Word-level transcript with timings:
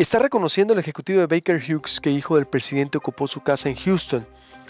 está 0.00 0.18
reconociendo 0.18 0.72
el 0.72 0.78
ejecutivo 0.78 1.20
de 1.20 1.26
Baker 1.26 1.56
Hughes 1.56 2.00
que 2.00 2.10
hijo 2.10 2.36
del 2.36 2.46
presidente 2.46 2.96
ocupó 2.96 3.26
su 3.26 3.42
casa 3.42 3.68
en 3.68 3.76
Houston. 3.76 4.26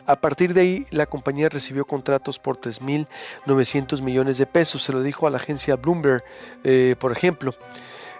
A 0.06 0.16
partir 0.16 0.54
de 0.54 0.60
ahí, 0.60 0.86
la 0.90 1.06
compañía 1.06 1.48
recibió 1.48 1.84
contratos 1.84 2.40
por 2.40 2.60
3.900 2.60 4.02
millones 4.02 4.38
de 4.38 4.46
pesos. 4.46 4.82
Se 4.82 4.92
lo 4.92 5.02
dijo 5.02 5.28
a 5.28 5.30
la 5.30 5.36
agencia 5.36 5.76
Bloomberg, 5.76 6.24
eh, 6.64 6.96
por 6.98 7.12
ejemplo. 7.12 7.54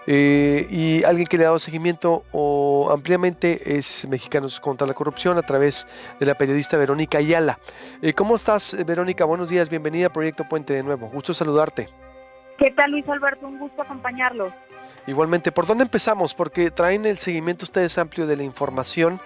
Eh, 0.07 0.67
y 0.71 1.03
alguien 1.03 1.27
que 1.27 1.37
le 1.37 1.43
ha 1.43 1.47
dado 1.47 1.59
seguimiento 1.59 2.23
o 2.31 2.89
ampliamente 2.91 3.77
es 3.77 4.07
Mexicanos 4.07 4.59
contra 4.59 4.87
la 4.87 4.93
Corrupción 4.93 5.37
a 5.37 5.43
través 5.43 5.87
de 6.19 6.25
la 6.25 6.35
periodista 6.35 6.77
Verónica 6.77 7.17
Ayala. 7.17 7.59
Eh, 8.01 8.13
¿Cómo 8.13 8.35
estás, 8.35 8.77
Verónica? 8.85 9.25
Buenos 9.25 9.49
días, 9.49 9.69
bienvenida 9.69 10.07
a 10.07 10.13
Proyecto 10.13 10.47
Puente 10.47 10.73
de 10.73 10.81
nuevo. 10.81 11.09
Gusto 11.09 11.33
saludarte. 11.33 11.89
¿Qué 12.57 12.71
tal, 12.71 12.91
Luis 12.91 13.07
Alberto? 13.09 13.47
Un 13.47 13.59
gusto 13.59 13.81
acompañarlos. 13.81 14.53
Igualmente, 15.07 15.51
¿por 15.51 15.65
dónde 15.65 15.83
empezamos? 15.83 16.33
Porque 16.33 16.71
traen 16.71 17.05
el 17.05 17.17
seguimiento 17.17 17.65
ustedes 17.65 17.97
amplio 17.97 18.27
de 18.27 18.35
la 18.35 18.43
información 18.43 19.19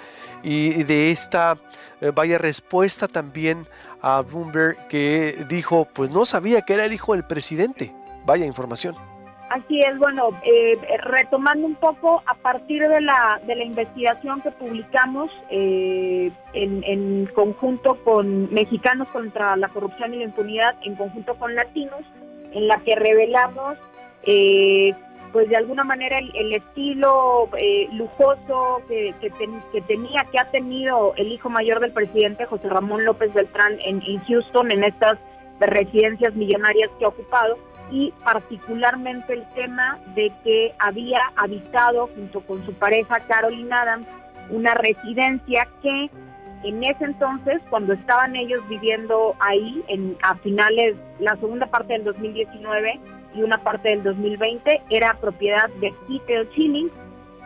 y 0.44 0.84
de 0.84 1.12
esta 1.12 1.58
eh, 2.02 2.12
vaya 2.14 2.38
respuesta 2.38 3.08
también 3.08 3.68
a 4.02 4.22
Bloomberg 4.22 4.88
que 4.88 5.46
dijo, 5.50 5.88
pues 5.94 6.12
no 6.12 6.26
sabía 6.26 6.62
que 6.62 6.74
era 6.74 6.86
el 6.86 6.94
hijo 6.94 7.14
del 7.14 7.26
presidente. 7.26 7.94
Vaya 8.26 8.46
información. 8.46 8.96
Así 9.50 9.80
es, 9.80 9.98
bueno, 10.00 10.30
eh, 10.44 10.78
retomando 11.04 11.68
un 11.68 11.76
poco, 11.76 12.24
a 12.26 12.34
partir 12.34 12.88
de 12.88 13.00
la, 13.00 13.40
de 13.46 13.56
la 13.56 13.64
investigación 13.64 14.42
que 14.42 14.50
publicamos 14.52 15.32
eh, 15.52 16.32
en, 16.54 16.84
en, 16.84 17.28
conjunto 17.28 17.96
con 18.04 18.52
Mexicanos 18.52 19.08
contra 19.10 19.56
la 19.56 19.70
Corrupción 19.70 20.16
y 20.16 20.18
la 20.18 20.24
Impunidad, 20.24 20.76
en 20.84 20.96
conjunto 20.96 21.36
con 21.36 21.54
Latinos, 21.54 22.02
en 22.56 22.68
la 22.68 22.80
que 22.80 22.96
revelamos 22.96 23.78
eh, 24.24 24.94
pues 25.36 25.50
de 25.50 25.58
alguna 25.58 25.84
manera 25.84 26.18
el, 26.18 26.54
estilo 26.54 27.50
eh, 27.58 27.90
lujoso 27.92 28.82
que, 28.88 29.14
que, 29.20 29.82
tenía, 29.82 30.26
que 30.32 30.40
ha 30.40 30.50
tenido 30.50 31.14
el 31.18 31.30
hijo 31.30 31.50
mayor 31.50 31.82
del 31.82 31.92
presidente, 31.92 32.46
José 32.46 32.70
Ramón 32.70 33.04
López 33.04 33.34
Beltrán, 33.34 33.78
en, 33.82 34.00
Houston, 34.22 34.72
en 34.72 34.86
estas 34.86 35.20
residencias 35.60 36.34
millonarias 36.36 36.90
que 36.98 37.04
ha 37.04 37.10
ocupado, 37.10 37.58
y 37.92 38.14
particularmente 38.24 39.34
el 39.34 39.46
tema 39.56 40.00
de 40.16 40.32
que 40.46 40.74
había 40.80 41.20
habitado 41.36 42.08
junto 42.16 42.40
con 42.40 42.66
su 42.66 42.74
pareja 42.74 43.20
Carolyn 43.28 43.74
Adams 43.74 44.08
una 44.50 44.74
residencia 44.74 45.68
que 45.82 46.10
en 46.66 46.84
ese 46.84 47.06
entonces, 47.06 47.62
cuando 47.70 47.94
estaban 47.94 48.36
ellos 48.36 48.62
viviendo 48.68 49.36
ahí, 49.40 49.84
en, 49.88 50.18
a 50.24 50.36
finales, 50.36 50.96
la 51.20 51.36
segunda 51.38 51.68
parte 51.68 51.94
del 51.94 52.04
2019, 52.04 53.00
y 53.36 53.44
una 53.44 53.58
parte 53.58 53.90
del 53.90 54.04
2020 54.04 54.82
era 54.90 55.14
propiedad 55.16 55.70
de 55.82 55.94
Peter 56.08 56.50
Chilling. 56.52 56.90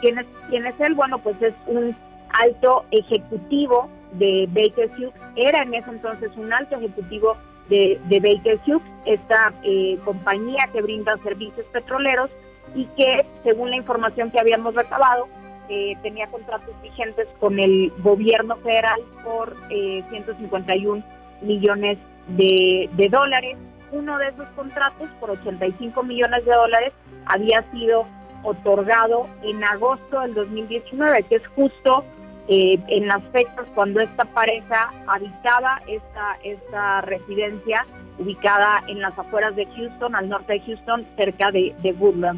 ¿Quién 0.01 0.19
es, 0.19 0.25
¿Quién 0.49 0.65
es 0.65 0.79
él? 0.79 0.93
Bueno, 0.95 1.17
pues 1.19 1.41
es 1.41 1.53
un 1.67 1.95
alto 2.31 2.85
ejecutivo 2.91 3.89
de 4.13 4.47
Baker 4.51 4.89
Hughes, 4.97 5.13
era 5.35 5.63
en 5.63 5.73
ese 5.73 5.89
entonces 5.89 6.31
un 6.35 6.51
alto 6.51 6.77
ejecutivo 6.77 7.35
de, 7.69 7.99
Baker 8.09 8.59
Hughes, 8.65 8.81
esta 9.05 9.53
eh, 9.63 9.99
compañía 10.03 10.69
que 10.73 10.81
brinda 10.81 11.17
servicios 11.23 11.65
petroleros 11.71 12.29
y 12.73 12.85
que, 12.97 13.25
según 13.43 13.69
la 13.71 13.77
información 13.77 14.31
que 14.31 14.39
habíamos 14.39 14.73
recabado, 14.73 15.27
eh, 15.69 15.95
tenía 16.01 16.27
contratos 16.27 16.73
vigentes 16.81 17.27
con 17.39 17.59
el 17.59 17.93
gobierno 17.99 18.55
federal 18.57 18.99
por 19.23 19.55
151 19.69 20.97
eh, 20.97 21.03
millones 21.41 21.97
de, 22.29 23.09
dólares 23.11 23.55
uno 23.91 24.17
de 24.17 24.29
esos 24.29 24.47
contratos 24.55 25.09
por 25.19 25.31
85 25.31 26.03
millones 26.03 26.45
de 26.45 26.51
dólares 26.51 26.93
había 27.25 27.63
sido 27.71 28.05
otorgado 28.43 29.27
en 29.43 29.63
agosto 29.63 30.21
del 30.21 30.33
2019, 30.33 31.23
que 31.23 31.35
es 31.35 31.47
justo 31.49 32.03
eh, 32.47 32.79
en 32.87 33.07
las 33.07 33.23
fechas 33.31 33.65
cuando 33.75 33.99
esta 33.99 34.25
pareja 34.25 34.91
habitaba 35.07 35.81
esta, 35.87 36.37
esta 36.43 37.01
residencia 37.01 37.85
ubicada 38.17 38.83
en 38.87 39.01
las 39.01 39.17
afueras 39.17 39.55
de 39.55 39.65
Houston, 39.65 40.15
al 40.15 40.29
norte 40.29 40.53
de 40.53 40.59
Houston, 40.61 41.05
cerca 41.15 41.51
de, 41.51 41.75
de 41.81 41.95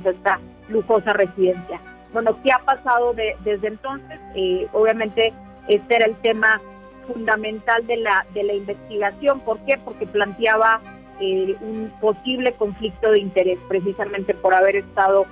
esta 0.09 0.39
lujosa 0.69 1.13
residencia. 1.13 1.79
Bueno, 2.13 2.37
¿qué 2.43 2.51
ha 2.51 2.59
pasado 2.59 3.13
desde 3.13 3.67
entonces? 3.67 4.19
Eh, 4.35 4.67
obviamente 4.73 5.33
este 5.67 5.95
era 5.95 6.05
el 6.05 6.15
tema 6.17 6.61
fundamental 7.07 7.85
de 7.87 7.97
la, 7.97 8.25
de 8.33 8.43
la 8.43 8.53
investigación. 8.53 9.39
¿Por 9.41 9.59
qué? 9.59 9.77
Porque 9.83 10.05
planteaba 10.05 10.81
eh, 11.19 11.55
un 11.61 11.91
posible 12.01 12.53
conflicto 12.53 13.11
de 13.11 13.19
interés, 13.19 13.59
precisamente 13.69 14.33
por 14.33 14.53
haber 14.53 14.75
estado 14.75 15.25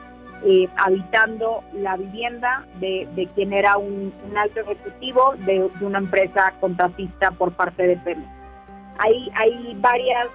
eh, 0.45 0.69
habitando 0.77 1.63
la 1.73 1.97
vivienda 1.97 2.65
de, 2.79 3.27
quien 3.35 3.51
era 3.51 3.77
un, 3.77 4.13
alto 4.37 4.61
ejecutivo 4.61 5.35
de, 5.39 5.69
una 5.81 5.97
empresa 5.97 6.53
contratista 6.61 7.31
por 7.31 7.51
parte 7.51 7.87
de 7.87 7.97
Pemex. 7.97 8.27
Hay, 8.99 9.29
hay 9.35 9.77
varias 9.79 10.27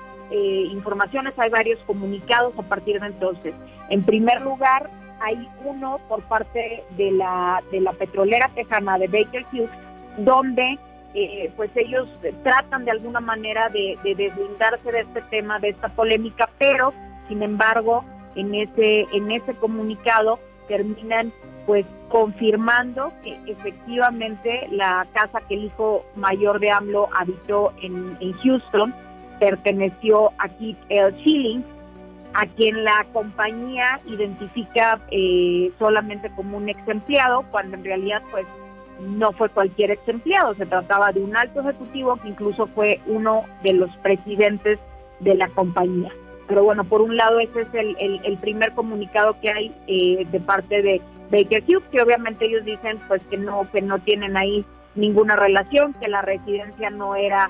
informaciones, 0.73 1.33
hay 1.37 1.49
varios 1.49 1.79
comunicados 1.87 2.55
a 2.59 2.63
partir 2.63 2.99
de 2.99 3.07
entonces. 3.07 3.55
En 3.89 4.03
primer 4.03 4.41
lugar, 4.41 4.91
hay 5.25 5.49
uno 5.65 5.99
por 6.09 6.23
parte 6.25 6.85
de 6.97 7.11
la, 7.13 7.63
de 7.71 7.81
la 7.81 7.93
petrolera 7.93 8.51
tejana 8.55 8.99
de 8.99 9.09
Baker 9.09 9.45
Hughes, 9.53 9.71
donde 10.19 10.79
eh, 11.15 11.53
pues 11.57 11.71
ellos 11.77 12.09
tratan 12.43 12.85
de 12.85 12.91
alguna 12.91 13.21
manera 13.21 13.69
de, 13.69 13.97
deslindarse 14.03 14.91
de 14.91 15.01
este 15.01 15.23
tema, 15.31 15.59
de 15.61 15.71
esta 15.71 15.89
polémica, 15.89 16.51
pero 16.59 16.93
sin 17.29 17.43
embargo 17.43 18.05
en 18.35 18.55
ese, 18.55 19.07
en 19.13 19.31
ese 19.31 19.55
comunicado 19.55 20.39
terminan 20.69 21.33
pues 21.67 21.87
confirmando 22.11 23.13
que 23.23 23.39
efectivamente 23.47 24.67
la 24.71 25.07
casa 25.15 25.41
que 25.49 25.55
el 25.55 25.65
hijo 25.65 26.05
mayor 26.17 26.61
de 26.61 26.71
AMLO 26.71 27.09
habitó 27.17 27.73
en, 27.81 28.33
Houston 28.43 28.95
perteneció 29.39 30.33
a 30.39 30.49
Keith 30.49 30.79
L. 30.89 31.13
Schilling, 31.21 31.65
a 32.35 32.47
quien 32.47 32.85
la 32.85 33.07
compañía 33.13 34.01
identifica 34.07 35.01
eh, 35.11 35.71
solamente 35.79 36.31
como 36.35 36.57
un 36.57 36.69
ex 36.69 36.87
empleado, 36.89 37.45
cuando 37.51 37.77
en 37.77 37.85
realidad 37.85 38.23
pues 38.31 38.47
no 39.01 39.33
fue 39.33 39.49
cualquier 39.49 39.93
ex 39.93 40.09
empleado, 40.09 40.55
se 40.55 40.67
trataba 40.67 41.13
de 41.13 41.21
un 41.21 41.37
alto 41.37 41.61
ejecutivo 41.61 42.17
que 42.17 42.29
incluso 42.29 42.67
fue 42.69 43.01
uno 43.07 43.45
de 43.63 43.73
los 43.73 43.91
presidentes 43.99 44.79
de 45.21 45.35
la 45.35 45.49
compañía. 45.49 46.11
Pero 46.49 46.65
bueno, 46.65 46.85
por 46.85 47.01
un 47.01 47.17
lado 47.17 47.39
ese 47.39 47.63
es 47.63 47.69
el, 47.73 48.39
primer 48.39 48.73
comunicado 48.73 49.37
que 49.41 49.51
hay 49.51 49.75
eh, 49.87 50.27
de 50.31 50.41
parte 50.41 50.83
de 50.83 51.01
Baker 51.31 51.63
Hughes, 51.67 51.89
que 51.91 52.03
obviamente 52.03 52.47
ellos 52.47 52.65
dicen 52.65 52.99
pues 53.09 53.23
que 53.31 53.37
no, 53.37 53.69
que 53.73 53.81
no 53.81 53.99
tienen 54.01 54.37
ahí 54.37 54.65
ninguna 54.95 55.37
relación, 55.37 55.95
que 55.95 56.09
la 56.09 56.23
residencia 56.23 56.91
no 56.91 57.15
era, 57.15 57.49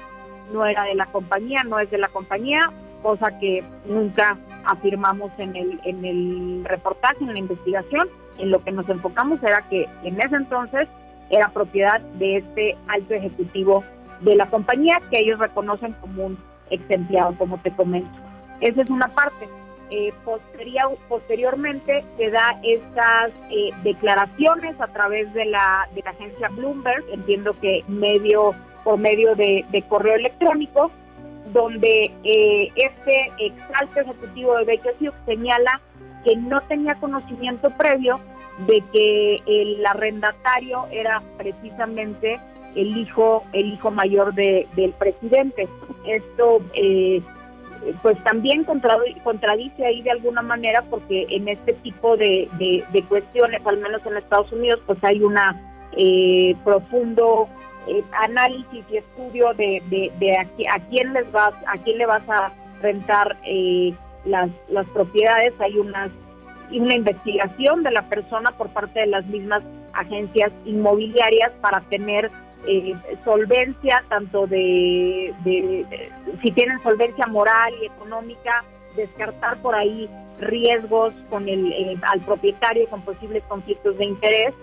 no 0.53 0.67
era 0.67 0.85
de 0.85 0.95
la 0.95 1.07
compañía, 1.07 1.65
no 1.65 1.79
es 1.79 1.91
de 1.91 1.99
la 1.99 2.09
compañía, 2.09 2.71
cosa 3.03 3.39
que 3.39 3.65
nunca 3.87 4.39
afirmamos 4.67 5.31
en 5.39 5.57
el, 5.57 5.81
en 5.85 6.05
el 6.05 6.65
reportaje, 6.65 7.17
en 7.21 7.33
la 7.33 7.39
investigación. 7.39 8.09
En 8.39 8.51
lo 8.51 8.63
que 8.65 8.73
nos 8.73 8.89
enfocamos 8.89 9.43
era 9.43 9.63
que 9.69 9.89
en 10.03 10.21
ese 10.21 10.37
entonces 10.37 10.89
era 11.31 11.49
propiedad 11.49 12.01
de 12.01 12.39
este 12.39 12.77
alto 12.89 13.15
ejecutivo 13.15 13.85
de 14.21 14.37
la 14.37 14.47
compañía 14.47 15.01
que 15.11 15.21
ellos 15.21 15.39
reconocen 15.39 15.93
como 16.01 16.27
un 16.27 16.39
ex 16.71 16.83
empleado, 16.91 17.37
como 17.39 17.59
te 17.59 17.71
comento. 17.73 18.11
Esa 18.61 18.83
es 18.83 18.91
una 18.91 19.09
parte. 19.09 19.49
Eh, 19.91 20.13
posterior, 20.25 20.97
posteriormente 21.09 22.05
se 22.17 22.31
da 22.31 22.59
estas 22.63 23.31
eh, 23.51 23.71
declaraciones 23.85 24.81
a 24.81 24.89
través 24.89 25.33
de 25.35 25.45
la, 25.45 25.87
de 25.95 26.03
la 26.03 26.11
agencia 26.11 26.49
Bloomberg, 26.49 27.05
entiendo 27.13 27.55
que 27.61 27.85
medio 27.87 28.55
por 28.85 28.99
medio 28.99 29.35
de, 29.35 29.85
correo 29.89 30.15
electrónico, 30.15 30.91
donde 31.53 32.11
eh, 32.25 32.69
este 32.77 33.33
ex 33.39 33.55
alto 33.75 34.01
ejecutivo 34.01 34.57
de 34.65 34.81
Hughes 35.01 35.15
señala 35.27 35.81
que 36.25 36.37
no 36.37 36.61
tenía 36.63 36.95
conocimiento 36.97 37.71
previo 37.77 38.19
de 38.67 38.83
que 38.93 39.43
el 39.47 39.85
arrendatario 39.85 40.87
era 40.91 41.23
precisamente 41.37 42.41
el 42.75 42.97
hijo 42.97 43.45
el 43.53 43.75
hijo 43.75 43.91
mayor 43.91 44.35
de, 44.35 44.67
del 44.75 44.93
presidente. 44.93 45.69
Esto 46.07 46.61
eh, 46.75 47.23
pues 48.03 48.23
también 48.25 48.65
contradice 48.65 49.85
ahí 49.85 50.03
de 50.03 50.11
alguna 50.11 50.43
manera 50.43 50.83
porque 50.89 51.27
en 51.29 51.49
este 51.49 51.75
tipo 51.75 52.17
de, 52.17 52.49
cuestiones 53.09 53.61
al 53.65 53.79
menos 53.79 54.05
en 54.07 54.17
Estados 54.17 54.51
Unidos 54.53 54.81
pues 54.87 54.99
hay 55.03 55.23
una 55.23 55.61
eh, 55.97 56.57
profundo 56.65 57.49
eh, 57.89 58.03
análisis 58.13 58.85
y 58.91 58.97
estudio 58.97 59.53
de, 59.55 59.83
de, 59.89 60.37
a, 60.37 60.79
quién 60.91 61.13
les 61.13 61.31
vas 61.33 61.55
a 61.67 61.79
quién 61.85 61.99
le 61.99 62.07
vas 62.07 62.29
a 62.29 62.53
rentar 62.81 63.37
las, 64.25 64.51
las 64.69 64.87
propiedades. 64.89 65.53
Hay 65.61 65.79
unas 65.79 66.11
una 66.73 66.95
investigación 66.95 67.83
de 67.83 67.91
la 67.91 68.09
persona 68.09 68.51
por 68.53 68.69
parte 68.71 69.01
de 69.01 69.07
las 69.07 69.25
mismas 69.27 69.63
agencias 69.93 70.51
inmobiliarias 70.65 71.53
para 71.61 71.81
tener 71.83 72.31
eh, 72.67 72.95
solvencia, 73.25 74.03
tanto 74.09 74.47
de, 74.47 75.35
si 76.43 76.51
tienen 76.53 76.83
solvencia 76.83 77.27
moral 77.27 77.73
y 77.83 77.87
económica, 77.87 78.65
descartar 78.97 79.59
por 79.59 79.75
ahí 79.75 80.09
riesgos 80.41 81.13
con 81.31 81.49
el, 81.49 82.01
al 82.11 82.21
propietario 82.23 82.89
con 82.89 83.03
posibles 83.03 83.43
conflictos 83.49 83.97
de 83.99 84.05
interés 84.05 84.55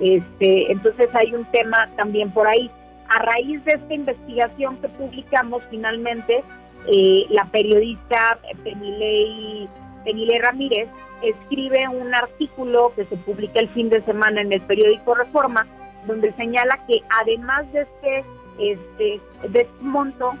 Este, 0.00 0.72
entonces 0.72 1.08
hay 1.14 1.34
un 1.34 1.44
tema 1.52 1.88
también 1.96 2.30
por 2.30 2.48
ahí. 2.48 2.70
A 3.08 3.22
raíz 3.22 3.62
de 3.64 3.72
esta 3.72 3.94
investigación 3.94 4.76
que 4.80 4.88
publicamos 4.88 5.62
finalmente, 5.70 6.42
eh, 6.86 7.26
la 7.28 7.44
periodista 7.46 8.38
Penilei, 8.64 9.68
Penilei 10.04 10.38
Ramírez 10.38 10.88
escribe 11.22 11.86
un 11.88 12.14
artículo 12.14 12.92
que 12.96 13.04
se 13.06 13.16
publica 13.18 13.60
el 13.60 13.68
fin 13.70 13.90
de 13.90 14.02
semana 14.04 14.40
en 14.40 14.52
el 14.52 14.62
periódico 14.62 15.14
Reforma, 15.14 15.66
donde 16.06 16.32
señala 16.34 16.80
que 16.86 17.02
además 17.20 17.70
de 17.72 17.82
este, 17.82 18.24
este, 18.58 19.20
de 19.48 19.60
este 19.60 19.82
monto, 19.82 20.32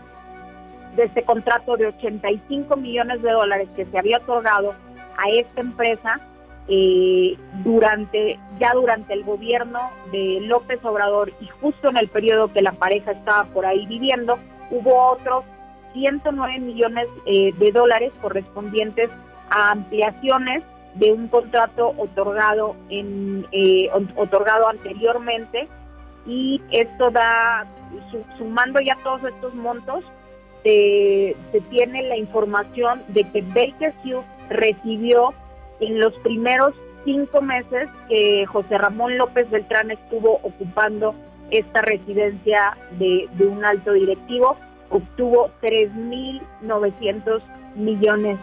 de 0.96 1.04
este 1.04 1.22
contrato 1.24 1.76
de 1.76 1.88
85 1.88 2.76
millones 2.76 3.20
de 3.20 3.30
dólares 3.30 3.68
que 3.76 3.84
se 3.84 3.98
había 3.98 4.18
otorgado 4.18 4.74
a 5.18 5.28
esta 5.30 5.60
empresa, 5.60 6.20
eh, 6.68 7.36
durante 7.64 8.38
ya 8.58 8.72
durante 8.74 9.12
el 9.14 9.24
gobierno 9.24 9.90
de 10.12 10.40
López 10.42 10.78
Obrador 10.84 11.32
y 11.40 11.46
justo 11.60 11.88
en 11.88 11.96
el 11.96 12.08
periodo 12.08 12.52
que 12.52 12.62
la 12.62 12.72
pareja 12.72 13.12
estaba 13.12 13.44
por 13.46 13.66
ahí 13.66 13.86
viviendo, 13.86 14.38
hubo 14.70 15.12
otros 15.12 15.44
109 15.92 16.60
millones 16.60 17.08
eh, 17.26 17.52
de 17.58 17.72
dólares 17.72 18.12
correspondientes 18.20 19.10
a 19.50 19.72
ampliaciones 19.72 20.62
de 20.94 21.12
un 21.12 21.28
contrato 21.28 21.94
otorgado 21.96 22.76
en 22.88 23.46
eh, 23.52 23.88
otorgado 24.16 24.68
anteriormente 24.68 25.68
y 26.26 26.60
esto 26.70 27.10
da 27.10 27.66
sumando 28.38 28.80
ya 28.80 28.96
todos 29.02 29.24
estos 29.24 29.54
montos 29.54 30.04
se, 30.62 31.36
se 31.52 31.60
tiene 31.62 32.02
la 32.02 32.16
información 32.16 33.02
de 33.08 33.24
que 33.24 33.42
Baker 33.42 33.94
Hughes 34.04 34.26
recibió 34.48 35.32
en 35.80 35.98
los 35.98 36.12
primeros 36.18 36.74
cinco 37.04 37.40
meses 37.40 37.88
que 38.08 38.46
José 38.46 38.78
Ramón 38.78 39.16
López 39.18 39.50
Beltrán 39.50 39.90
estuvo 39.90 40.34
ocupando 40.42 41.14
esta 41.50 41.82
residencia 41.82 42.76
de, 42.98 43.28
un 43.40 43.64
alto 43.64 43.92
directivo, 43.92 44.56
obtuvo 44.90 45.50
3.900 45.62 47.42
millones. 47.74 48.38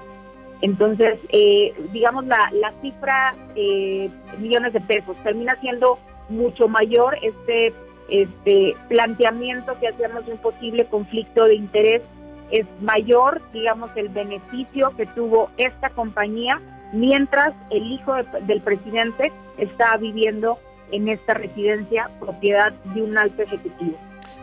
Entonces, 0.62 1.20
eh, 1.30 1.74
digamos, 1.94 2.26
la, 2.26 2.50
la 2.54 2.74
cifra, 2.82 3.36
eh, 3.56 4.10
millones 4.40 4.74
de 4.74 4.82
pesos, 4.82 5.16
termina 5.24 5.56
siendo 5.62 6.00
mucho 6.30 6.68
mayor 6.68 7.18
este, 7.22 7.74
este 8.10 8.76
planteamiento 8.90 9.80
que 9.80 9.88
hacemos 9.88 10.26
de 10.26 10.34
un 10.34 10.40
posible 10.40 10.86
conflicto 10.86 11.46
de 11.46 11.56
interés. 11.56 12.02
Es 12.50 12.66
mayor, 12.82 13.42
digamos, 13.54 13.92
el 13.96 14.10
beneficio 14.10 14.92
que 14.98 15.06
tuvo 15.08 15.50
esta 15.58 15.90
compañía 15.92 16.62
mientras 16.94 17.54
el 17.70 17.92
hijo 17.92 18.14
del 18.42 18.62
presidente 18.62 19.32
está 19.58 19.98
viviendo 19.98 20.60
en 20.92 21.10
esta 21.10 21.34
residencia 21.34 22.10
propiedad 22.20 22.72
de 22.96 23.02
un 23.02 23.18
alto 23.18 23.42
ejecutivo. 23.42 23.98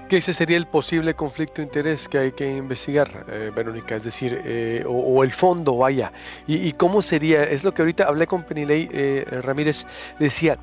Que 0.08 0.18
ese 0.18 0.34
sería 0.34 0.58
el 0.58 0.66
posible 0.66 1.14
conflicto 1.14 1.56
de 1.56 1.62
interés 1.62 2.08
que 2.08 2.18
hay 2.18 2.32
que 2.32 2.56
investigar, 2.56 3.08
eh, 3.28 3.50
Verónica, 3.54 3.96
es 3.96 4.04
decir, 4.04 4.38
eh, 4.44 4.84
o, 4.86 5.24
el 5.24 5.30
fondo, 5.30 5.78
vaya. 5.78 6.12
Y, 6.46 6.72
cómo 6.72 7.00
sería? 7.00 7.42
Es 7.44 7.64
lo 7.64 7.72
que 7.72 7.82
ahorita 7.82 8.04
hablé 8.04 8.26
con 8.26 8.42
Penilei 8.42 8.88
eh, 8.92 9.24
Ramírez, 9.42 9.86
decía, 10.18 10.58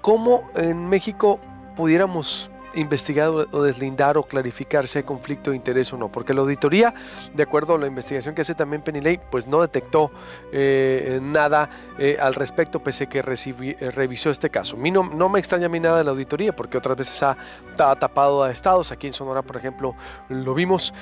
¿cómo 0.00 0.48
en 0.54 0.88
México 0.88 1.40
pudiéramos 1.76 2.50
investigar 2.76 3.28
o 3.28 3.62
deslindar 3.62 4.18
o 4.18 4.24
clarificar 4.24 4.86
si 4.86 4.98
hay 4.98 5.04
conflicto 5.04 5.50
de 5.50 5.56
interés 5.56 5.92
o 5.92 5.96
no, 5.96 6.10
porque 6.10 6.34
la 6.34 6.40
auditoría, 6.40 6.94
de 7.32 7.42
acuerdo 7.42 7.74
a 7.74 7.78
la 7.78 7.86
investigación 7.86 8.34
que 8.34 8.42
hace 8.42 8.54
también 8.54 8.82
Penilei, 8.82 9.20
pues 9.30 9.46
no 9.46 9.60
detectó 9.60 10.10
eh, 10.52 11.18
nada 11.22 11.70
eh, 11.98 12.16
al 12.20 12.34
respecto, 12.34 12.80
pese 12.82 13.06
que 13.06 13.18
eh, 13.18 13.90
revisó 13.90 14.30
este 14.30 14.50
caso. 14.50 14.76
A 14.76 14.78
mí 14.78 14.90
no, 14.90 15.28
me 15.28 15.38
extraña 15.38 15.66
a 15.66 15.68
mí 15.68 15.80
nada 15.80 15.98
de 15.98 16.04
la 16.04 16.10
auditoría, 16.10 16.54
porque 16.54 16.78
otras 16.78 16.96
veces 16.96 17.22
ha, 17.22 17.36
tapado 17.76 18.42
a 18.42 18.50
estados, 18.50 18.92
aquí 18.92 19.06
en 19.06 19.14
Sonora, 19.14 19.42
por 19.42 19.56
ejemplo, 19.56 19.94
lo 20.28 20.54
vimos. 20.54 20.94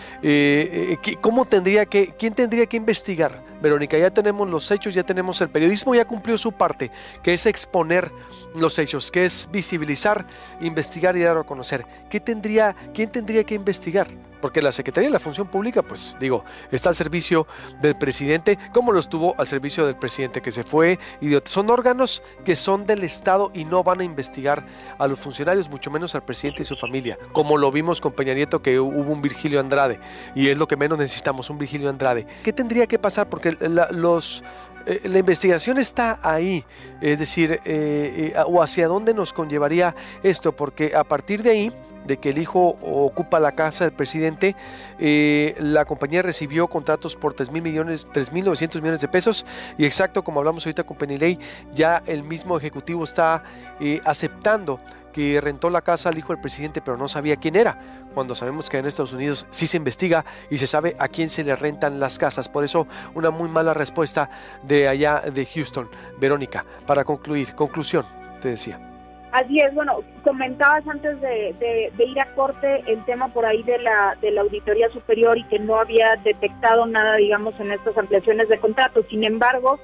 ¿Cómo 1.20 1.44
tendría 1.44 1.86
que, 1.86 2.14
quién 2.18 2.34
tendría 2.34 2.66
que 2.66 2.76
investigar? 2.76 3.42
Verónica, 3.62 3.96
ya 3.96 4.10
tenemos 4.10 4.50
los 4.50 4.70
hechos, 4.70 4.92
ya 4.94 5.04
tenemos 5.04 5.40
el 5.40 5.48
periodismo, 5.48 5.94
ya 5.94 6.04
cumplió 6.04 6.36
su 6.36 6.52
parte, 6.52 6.90
que 7.22 7.32
es 7.32 7.46
exponer 7.46 8.10
los 8.56 8.78
hechos, 8.78 9.10
que 9.10 9.24
es 9.24 9.48
visibilizar, 9.52 10.26
investigar 10.60 11.16
y 11.16 11.20
dar 11.20 11.38
a 11.38 11.44
conocer. 11.44 11.61
¿Qué 12.10 12.20
tendría, 12.20 12.74
¿Quién 12.94 13.10
tendría 13.10 13.44
que 13.44 13.54
investigar? 13.54 14.08
Porque 14.42 14.60
la 14.60 14.72
Secretaría 14.72 15.08
de 15.08 15.12
la 15.12 15.20
Función 15.20 15.46
Pública, 15.46 15.82
pues 15.82 16.16
digo, 16.20 16.44
está 16.70 16.90
al 16.90 16.94
servicio 16.94 17.46
del 17.80 17.94
presidente, 17.94 18.58
como 18.74 18.92
lo 18.92 19.00
estuvo 19.00 19.34
al 19.38 19.46
servicio 19.46 19.86
del 19.86 19.96
presidente 19.96 20.42
que 20.42 20.50
se 20.50 20.64
fue, 20.64 20.98
y 21.20 21.34
son 21.44 21.70
órganos 21.70 22.22
que 22.44 22.56
son 22.56 22.84
del 22.84 23.04
Estado 23.04 23.52
y 23.54 23.64
no 23.64 23.84
van 23.84 24.00
a 24.00 24.04
investigar 24.04 24.66
a 24.98 25.06
los 25.06 25.20
funcionarios, 25.20 25.70
mucho 25.70 25.90
menos 25.90 26.14
al 26.14 26.22
presidente 26.22 26.62
y 26.62 26.66
su 26.66 26.76
familia, 26.76 27.16
como 27.32 27.56
lo 27.56 27.70
vimos 27.70 28.00
con 28.00 28.12
Peña 28.12 28.34
Nieto 28.34 28.60
que 28.60 28.80
hubo 28.80 29.12
un 29.12 29.22
Virgilio 29.22 29.60
Andrade, 29.60 30.00
y 30.34 30.48
es 30.48 30.58
lo 30.58 30.66
que 30.66 30.76
menos 30.76 30.98
necesitamos, 30.98 31.48
un 31.48 31.58
Virgilio 31.58 31.88
Andrade. 31.88 32.26
¿Qué 32.42 32.52
tendría 32.52 32.86
que 32.86 32.98
pasar? 32.98 33.28
Porque 33.28 33.56
los 33.92 34.42
eh, 34.86 35.02
la 35.04 35.18
investigación 35.18 35.78
está 35.78 36.18
ahí, 36.22 36.64
es 37.00 37.18
decir, 37.18 37.52
eh, 37.52 37.60
eh, 37.64 38.34
o 38.46 38.60
hacia 38.60 38.88
dónde 38.88 39.14
nos 39.14 39.32
conllevaría 39.32 39.94
esto, 40.22 40.52
porque 40.52 40.96
a 40.96 41.04
partir 41.04 41.42
de 41.42 41.50
ahí 41.50 41.72
de 42.06 42.18
que 42.18 42.30
el 42.30 42.38
hijo 42.38 42.76
ocupa 42.80 43.40
la 43.40 43.52
casa 43.52 43.84
del 43.84 43.92
presidente, 43.92 44.56
eh, 44.98 45.54
la 45.58 45.84
compañía 45.84 46.22
recibió 46.22 46.68
contratos 46.68 47.16
por 47.16 47.34
3 47.34 47.50
mil 47.50 47.62
millones, 47.62 48.06
3.900 48.12 48.80
millones 48.80 49.00
de 49.00 49.08
pesos 49.08 49.46
y 49.78 49.84
exacto 49.84 50.22
como 50.24 50.40
hablamos 50.40 50.66
ahorita 50.66 50.84
con 50.84 50.96
Penilei, 50.96 51.38
ya 51.72 52.02
el 52.06 52.22
mismo 52.24 52.56
ejecutivo 52.56 53.04
está 53.04 53.44
eh, 53.80 54.00
aceptando 54.04 54.80
que 55.12 55.40
rentó 55.40 55.68
la 55.68 55.82
casa 55.82 56.08
al 56.08 56.18
hijo 56.18 56.32
del 56.32 56.40
presidente 56.40 56.80
pero 56.80 56.96
no 56.96 57.08
sabía 57.08 57.36
quién 57.36 57.56
era, 57.56 57.78
cuando 58.14 58.34
sabemos 58.34 58.70
que 58.70 58.78
en 58.78 58.86
Estados 58.86 59.12
Unidos 59.12 59.46
sí 59.50 59.66
se 59.66 59.76
investiga 59.76 60.24
y 60.50 60.58
se 60.58 60.66
sabe 60.66 60.96
a 60.98 61.08
quién 61.08 61.30
se 61.30 61.44
le 61.44 61.54
rentan 61.56 62.00
las 62.00 62.18
casas. 62.18 62.48
Por 62.48 62.64
eso 62.64 62.86
una 63.14 63.30
muy 63.30 63.48
mala 63.48 63.74
respuesta 63.74 64.30
de 64.62 64.88
allá 64.88 65.20
de 65.20 65.46
Houston. 65.46 65.88
Verónica, 66.18 66.64
para 66.86 67.04
concluir, 67.04 67.54
conclusión, 67.54 68.04
te 68.40 68.48
decía. 68.48 68.91
Así 69.32 69.58
es, 69.60 69.74
bueno, 69.74 70.00
comentabas 70.24 70.86
antes 70.86 71.18
de, 71.22 71.90
ir 71.98 72.20
a 72.20 72.34
corte 72.34 72.82
el 72.86 73.02
tema 73.06 73.28
por 73.28 73.46
ahí 73.46 73.62
de 73.62 73.78
la, 73.78 74.14
de 74.20 74.30
la 74.30 74.42
Auditoría 74.42 74.90
Superior 74.90 75.38
y 75.38 75.44
que 75.44 75.58
no 75.58 75.76
había 75.76 76.16
detectado 76.22 76.84
nada, 76.84 77.16
digamos, 77.16 77.58
en 77.58 77.72
estas 77.72 77.96
ampliaciones 77.96 78.50
de 78.50 78.58
contratos. 78.58 79.06
Sin 79.08 79.24
embargo, 79.24 79.80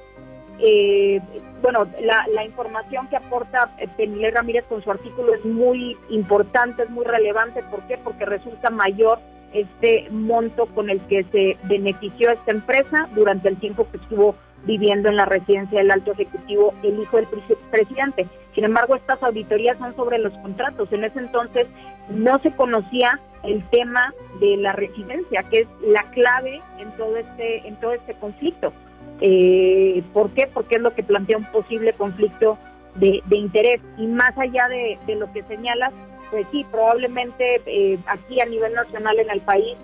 eh, 0.59 1.19
bueno, 1.63 1.87
la, 1.99 2.27
la, 2.31 2.45
información 2.45 3.07
que 3.07 3.15
aporta 3.15 3.75
Penilé 3.97 4.29
Ramírez 4.29 4.65
con 4.69 4.83
su 4.83 4.91
artículo 4.91 5.33
es 5.33 5.43
muy 5.43 5.97
importante, 6.09 6.83
es 6.83 6.89
muy 6.91 7.05
relevante. 7.05 7.63
¿Por 7.71 7.81
qué? 7.87 7.97
Porque 7.97 8.25
resulta 8.25 8.69
mayor 8.69 9.19
este 9.53 10.07
monto 10.11 10.67
con 10.67 10.91
el 10.91 10.99
que 11.07 11.23
se 11.31 11.57
benefició 11.63 12.29
esta 12.29 12.51
empresa 12.51 13.09
durante 13.15 13.49
el 13.49 13.57
tiempo 13.57 13.87
que 13.89 13.97
estuvo 13.97 14.35
viviendo 14.65 15.09
en 15.09 15.15
la 15.15 15.25
residencia 15.25 15.79
del 15.79 15.91
alto 15.91 16.11
ejecutivo 16.11 16.73
el 16.83 16.99
hijo 16.99 17.17
del 17.17 17.27
presidente. 17.71 18.27
Sin 18.53 18.65
embargo, 18.65 18.95
estas 18.95 19.21
auditorías 19.23 19.77
son 19.77 19.95
sobre 19.95 20.19
los 20.19 20.33
contratos. 20.39 20.91
En 20.91 21.03
ese 21.03 21.19
entonces 21.19 21.67
no 22.09 22.39
se 22.39 22.51
conocía 22.51 23.19
el 23.43 23.63
tema 23.69 24.13
de 24.39 24.57
la 24.57 24.73
residencia, 24.73 25.43
que 25.43 25.61
es 25.61 25.67
la 25.81 26.03
clave 26.11 26.61
en 26.77 26.91
todo 26.97 27.15
este, 27.15 27.67
en 27.67 27.75
todo 27.77 27.93
este 27.93 28.13
conflicto. 28.15 28.73
Eh, 29.21 30.03
¿Por 30.13 30.31
qué? 30.31 30.49
Porque 30.53 30.75
es 30.75 30.81
lo 30.81 30.93
que 30.93 31.03
plantea 31.03 31.37
un 31.37 31.45
posible 31.51 31.93
conflicto 31.93 32.57
de, 32.95 33.21
interés. 33.31 33.81
Y 33.97 34.07
más 34.07 34.37
allá 34.37 34.67
de, 34.67 35.15
lo 35.15 35.31
que 35.31 35.43
señalas, 35.43 35.93
pues 36.31 36.45
sí, 36.51 36.65
probablemente 36.71 37.61
eh, 37.65 37.97
aquí 38.07 38.41
a 38.41 38.45
nivel 38.45 38.73
nacional 38.73 39.19
en 39.19 39.29
el 39.29 39.41
país 39.41 39.77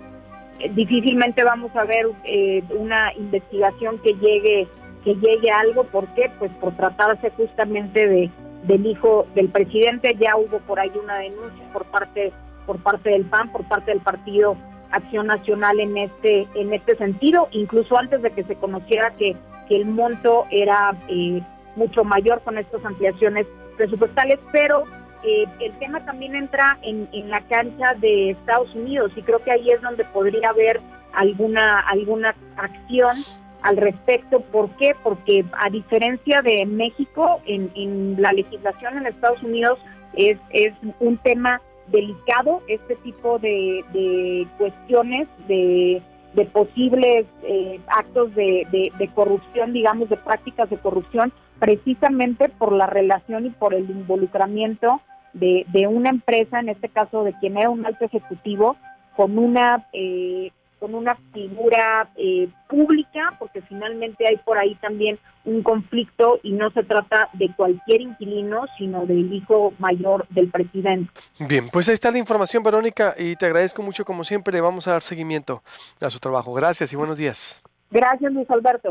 difícilmente 0.74 1.44
vamos 1.44 1.74
a 1.76 1.84
ver 1.84 2.06
eh, 2.24 2.62
una 2.70 3.12
investigación 3.14 3.98
que 3.98 4.14
llegue 4.14 4.68
que 5.04 5.14
llegue 5.14 5.50
a 5.50 5.60
algo. 5.60 5.84
¿Por 5.84 6.06
qué? 6.14 6.30
Pues 6.38 6.50
por 6.60 6.76
tratarse 6.76 7.30
justamente 7.30 8.06
de 8.06 8.30
del 8.64 8.86
hijo 8.86 9.26
del 9.34 9.48
presidente. 9.48 10.16
Ya 10.18 10.36
hubo 10.36 10.58
por 10.60 10.80
ahí 10.80 10.90
una 11.02 11.18
denuncia 11.18 11.64
por 11.72 11.84
parte 11.86 12.32
por 12.66 12.78
parte 12.82 13.10
del 13.10 13.24
PAN, 13.24 13.52
por 13.52 13.64
parte 13.68 13.92
del 13.92 14.00
partido 14.00 14.56
Acción 14.90 15.26
Nacional 15.28 15.78
en 15.80 15.96
este 15.96 16.48
en 16.54 16.72
este 16.72 16.96
sentido, 16.96 17.48
incluso 17.52 17.96
antes 17.96 18.22
de 18.22 18.30
que 18.30 18.44
se 18.44 18.56
conociera 18.56 19.12
que, 19.12 19.36
que 19.68 19.76
el 19.76 19.86
monto 19.86 20.46
era 20.50 20.96
eh, 21.08 21.42
mucho 21.76 22.04
mayor 22.04 22.40
con 22.42 22.58
estas 22.58 22.84
ampliaciones 22.84 23.46
presupuestales, 23.76 24.38
pero 24.52 24.84
eh, 25.22 25.46
el 25.60 25.72
tema 25.78 26.04
también 26.04 26.34
entra 26.34 26.78
en, 26.82 27.08
la 27.30 27.40
cancha 27.42 27.94
de 27.98 28.30
Estados 28.30 28.74
Unidos 28.74 29.12
y 29.16 29.22
creo 29.22 29.42
que 29.42 29.50
ahí 29.50 29.70
es 29.70 29.80
donde 29.82 30.04
podría 30.06 30.50
haber 30.50 30.80
alguna, 31.12 31.80
alguna 31.80 32.34
acción 32.56 33.16
al 33.62 33.76
respecto. 33.76 34.40
¿Por 34.40 34.70
qué? 34.76 34.94
Porque 35.02 35.44
a 35.58 35.70
diferencia 35.70 36.42
de 36.42 36.64
México, 36.66 37.40
en, 37.46 38.20
la 38.20 38.32
legislación 38.32 38.98
en 38.98 39.06
Estados 39.06 39.42
Unidos 39.42 39.78
es, 40.14 40.38
es 40.50 40.72
un 41.00 41.16
tema 41.18 41.60
delicado 41.88 42.62
este 42.68 42.96
tipo 42.96 43.38
de, 43.38 44.46
cuestiones 44.58 45.28
de, 45.48 46.02
posibles 46.44 47.26
eh, 47.42 47.80
actos 47.88 48.34
de, 48.34 48.92
de, 48.98 49.08
corrupción, 49.14 49.72
digamos, 49.72 50.10
de 50.10 50.16
prácticas 50.16 50.68
de 50.68 50.76
corrupción, 50.76 51.32
precisamente 51.58 52.50
por 52.50 52.72
la 52.72 52.86
relación 52.86 53.46
y 53.46 53.50
por 53.50 53.72
el 53.72 53.88
involucramiento 53.88 55.00
de, 55.32 55.64
de 55.68 55.86
una 55.86 56.10
empresa, 56.10 56.60
en 56.60 56.68
este 56.68 56.90
caso 56.90 57.24
de 57.24 57.32
quien 57.40 57.56
era 57.56 57.70
un 57.70 57.86
alto 57.86 58.04
ejecutivo, 58.04 58.76
con 59.16 59.38
una 59.38 59.86
eh, 59.94 60.52
con 60.78 60.94
una 60.94 61.16
figura 61.32 62.10
eh, 62.16 62.48
pública, 62.68 63.34
porque 63.38 63.62
finalmente 63.62 64.26
hay 64.26 64.36
por 64.38 64.58
ahí 64.58 64.74
también 64.76 65.18
un 65.44 65.62
conflicto 65.62 66.40
y 66.42 66.52
no 66.52 66.70
se 66.70 66.82
trata 66.82 67.30
de 67.32 67.54
cualquier 67.54 68.00
inquilino, 68.00 68.64
sino 68.76 69.06
del 69.06 69.32
hijo 69.32 69.72
mayor 69.78 70.26
del 70.30 70.50
presidente. 70.50 71.10
Bien, 71.38 71.68
pues 71.72 71.88
ahí 71.88 71.94
está 71.94 72.10
la 72.10 72.18
información, 72.18 72.62
Verónica, 72.62 73.14
y 73.16 73.36
te 73.36 73.46
agradezco 73.46 73.82
mucho 73.82 74.04
como 74.04 74.24
siempre. 74.24 74.52
Le 74.52 74.60
vamos 74.60 74.88
a 74.88 74.92
dar 74.92 75.02
seguimiento 75.02 75.62
a 76.00 76.10
su 76.10 76.18
trabajo. 76.18 76.52
Gracias 76.52 76.92
y 76.92 76.96
buenos 76.96 77.18
días. 77.18 77.62
Gracias, 77.90 78.32
Luis 78.32 78.50
Alberto. 78.50 78.90